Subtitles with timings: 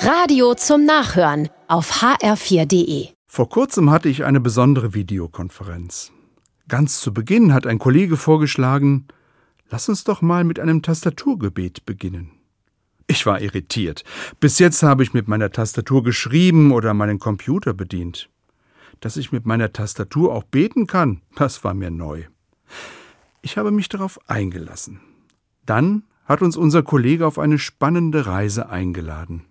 [0.00, 3.08] Radio zum Nachhören auf hr4.de.
[3.26, 6.12] Vor kurzem hatte ich eine besondere Videokonferenz.
[6.68, 9.08] Ganz zu Beginn hat ein Kollege vorgeschlagen,
[9.70, 12.30] lass uns doch mal mit einem Tastaturgebet beginnen.
[13.08, 14.04] Ich war irritiert.
[14.38, 18.30] Bis jetzt habe ich mit meiner Tastatur geschrieben oder meinen Computer bedient.
[19.00, 22.22] Dass ich mit meiner Tastatur auch beten kann, das war mir neu.
[23.42, 25.00] Ich habe mich darauf eingelassen.
[25.66, 29.44] Dann hat uns unser Kollege auf eine spannende Reise eingeladen.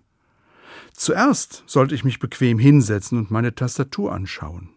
[0.98, 4.70] Zuerst sollte ich mich bequem hinsetzen und meine Tastatur anschauen.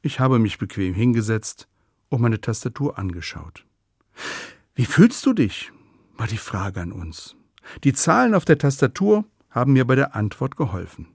[0.00, 1.66] Ich habe mich bequem hingesetzt
[2.08, 3.66] und meine Tastatur angeschaut.
[4.76, 5.72] Wie fühlst du dich?
[6.16, 7.34] war die Frage an uns.
[7.82, 11.08] Die Zahlen auf der Tastatur haben mir bei der Antwort geholfen.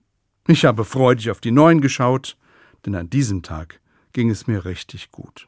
[0.47, 2.35] Ich habe freudig auf die Neun geschaut,
[2.85, 3.79] denn an diesem Tag
[4.11, 5.47] ging es mir richtig gut.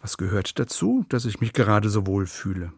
[0.00, 2.72] Was gehört dazu, dass ich mich gerade so wohl fühle?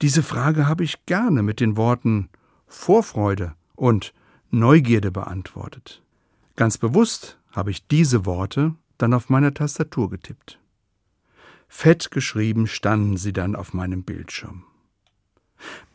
[0.00, 2.28] Diese Frage habe ich gerne mit den Worten
[2.72, 4.12] Vorfreude und
[4.50, 6.02] Neugierde beantwortet.
[6.56, 10.58] Ganz bewusst habe ich diese Worte dann auf meiner Tastatur getippt.
[11.68, 14.64] Fett geschrieben standen sie dann auf meinem Bildschirm.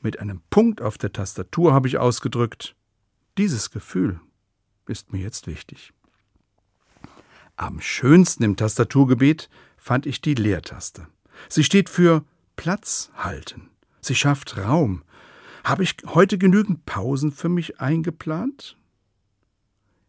[0.02, 2.76] Mit einem Punkt auf der Tastatur habe ich ausgedrückt,
[3.38, 4.20] dieses Gefühl
[4.86, 5.94] ist mir jetzt wichtig.
[7.58, 11.08] Am schönsten im Tastaturgebet fand ich die Leertaste.
[11.50, 12.24] Sie steht für
[12.56, 13.70] Platz halten.
[14.00, 15.04] Sie schafft Raum.
[15.68, 18.78] Habe ich heute genügend Pausen für mich eingeplant?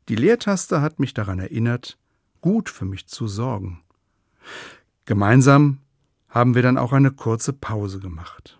[0.08, 1.98] Die Leertaste hat mich daran erinnert,
[2.40, 3.82] gut für mich zu sorgen.
[5.04, 5.78] Gemeinsam
[6.28, 8.56] haben wir dann auch eine kurze Pause gemacht.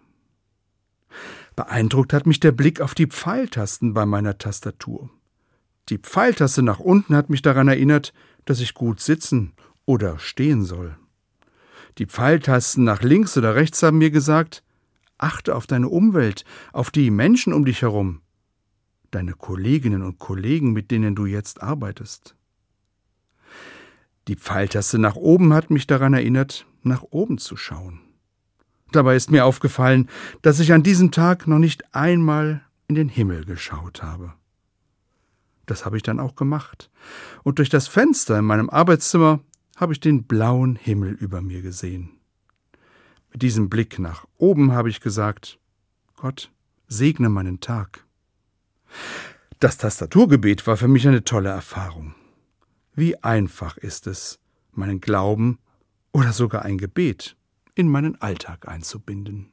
[1.55, 5.09] Beeindruckt hat mich der Blick auf die Pfeiltasten bei meiner Tastatur.
[5.91, 8.13] Die Pfeiltaste nach unten hat mich daran erinnert,
[8.45, 9.53] dass ich gut sitzen
[9.85, 10.99] oder stehen soll.
[11.99, 14.65] Die Pfeiltasten nach links oder rechts haben mir gesagt,
[15.19, 18.23] achte auf deine Umwelt, auf die Menschen um dich herum,
[19.11, 22.35] deine Kolleginnen und Kollegen, mit denen du jetzt arbeitest.
[24.29, 28.01] Die Pfeiltaste nach oben hat mich daran erinnert, nach oben zu schauen.
[28.93, 30.09] Dabei ist mir aufgefallen,
[30.43, 34.35] dass ich an diesem Tag noch nicht einmal in den Himmel geschaut habe.
[35.67, 36.91] Das habe ich dann auch gemacht.
[37.43, 39.41] Und durch das Fenster in meinem Arbeitszimmer
[39.77, 42.18] habe ich den blauen Himmel über mir gesehen.
[43.33, 45.59] Mit diesem Blick nach oben habe ich gesagt,
[46.17, 46.51] Gott,
[46.87, 48.05] segne meinen Tag.
[49.61, 52.15] Das Tastaturgebet war für mich eine tolle Erfahrung.
[52.95, 54.41] Wie einfach ist es,
[54.73, 55.59] meinen Glauben
[56.13, 57.37] oder sogar ein Gebet
[57.75, 59.53] in meinen Alltag einzubinden.